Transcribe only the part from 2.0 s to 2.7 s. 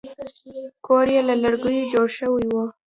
شوی و.